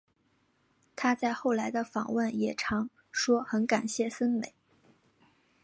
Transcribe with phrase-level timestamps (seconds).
[0.95, 4.55] 她在后来的访问也常说很感谢森美。